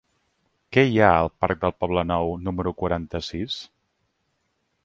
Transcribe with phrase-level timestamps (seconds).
[0.77, 3.63] Què hi ha al parc del Poblenou número quaranta-sis?